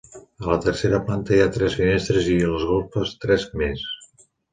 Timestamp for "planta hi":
1.09-1.43